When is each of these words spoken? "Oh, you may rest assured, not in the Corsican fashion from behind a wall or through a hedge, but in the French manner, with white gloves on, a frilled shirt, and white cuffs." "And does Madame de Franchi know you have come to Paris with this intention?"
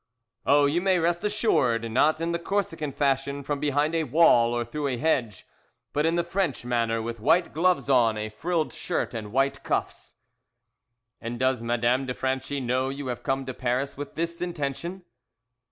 "Oh, 0.47 0.65
you 0.65 0.81
may 0.81 0.97
rest 0.97 1.23
assured, 1.23 1.91
not 1.91 2.19
in 2.19 2.31
the 2.31 2.39
Corsican 2.39 2.91
fashion 2.91 3.43
from 3.43 3.59
behind 3.59 3.93
a 3.93 4.03
wall 4.05 4.51
or 4.51 4.65
through 4.65 4.87
a 4.87 4.97
hedge, 4.97 5.45
but 5.93 6.07
in 6.07 6.15
the 6.15 6.23
French 6.23 6.65
manner, 6.65 7.03
with 7.03 7.19
white 7.19 7.53
gloves 7.53 7.87
on, 7.87 8.17
a 8.17 8.29
frilled 8.29 8.73
shirt, 8.73 9.13
and 9.13 9.31
white 9.31 9.61
cuffs." 9.63 10.15
"And 11.21 11.37
does 11.39 11.61
Madame 11.61 12.07
de 12.07 12.15
Franchi 12.15 12.59
know 12.59 12.89
you 12.89 13.05
have 13.09 13.21
come 13.21 13.45
to 13.45 13.53
Paris 13.53 13.95
with 13.95 14.15
this 14.15 14.41
intention?" 14.41 15.03